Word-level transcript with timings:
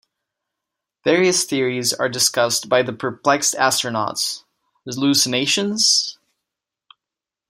Various 1.03 1.43
theories 1.43 1.93
are 1.93 2.09
discussed 2.09 2.67
by 2.67 2.81
the 2.81 2.91
perplexed 2.91 3.53
astronauts: 3.53 4.43
hallucinations? 4.83 6.17